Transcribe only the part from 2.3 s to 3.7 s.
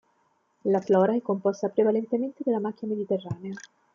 dalla macchia mediterranea.